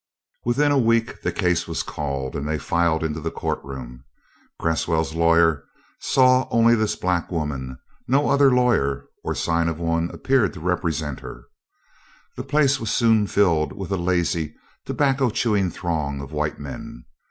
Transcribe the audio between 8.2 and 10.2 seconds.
other lawyer or sign of one